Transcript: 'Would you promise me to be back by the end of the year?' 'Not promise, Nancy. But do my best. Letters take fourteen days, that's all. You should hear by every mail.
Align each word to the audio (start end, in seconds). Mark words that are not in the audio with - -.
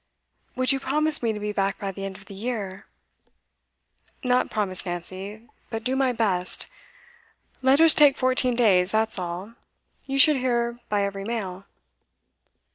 'Would 0.55 0.71
you 0.71 0.79
promise 0.79 1.21
me 1.21 1.31
to 1.31 1.39
be 1.39 1.51
back 1.51 1.77
by 1.77 1.91
the 1.91 2.05
end 2.05 2.17
of 2.17 2.25
the 2.25 2.33
year?' 2.33 2.87
'Not 4.23 4.49
promise, 4.49 4.83
Nancy. 4.83 5.47
But 5.69 5.83
do 5.83 5.95
my 5.95 6.11
best. 6.11 6.65
Letters 7.61 7.93
take 7.93 8.17
fourteen 8.17 8.55
days, 8.55 8.89
that's 8.89 9.19
all. 9.19 9.53
You 10.07 10.17
should 10.17 10.37
hear 10.37 10.79
by 10.89 11.03
every 11.03 11.23
mail. 11.23 11.65